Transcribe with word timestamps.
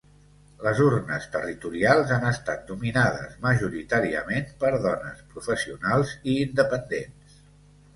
Les 0.67 0.79
urnes 0.85 1.27
territorials 1.35 2.15
han 2.15 2.25
estat 2.31 2.65
dominades 2.71 3.37
majoritàriament 3.45 4.53
per 4.65 4.75
dones, 4.91 5.25
professionals 5.39 6.21
i 6.23 6.39
independents. 6.51 7.43